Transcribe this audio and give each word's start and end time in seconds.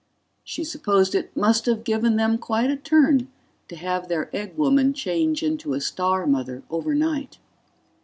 She 0.43 0.63
supposed 0.63 1.13
it 1.13 1.37
must 1.37 1.67
have 1.67 1.83
given 1.83 2.15
them 2.15 2.39
quite 2.39 2.71
a 2.71 2.75
turn 2.75 3.27
to 3.67 3.75
have 3.75 4.07
their 4.07 4.35
egg 4.35 4.57
woman 4.57 4.93
change 4.93 5.43
into 5.43 5.75
a 5.75 5.79
star 5.79 6.25
mother 6.25 6.63
overnight. 6.71 7.37